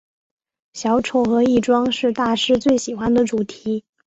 [0.73, 3.83] 小丑和易装是大师最喜欢的主题。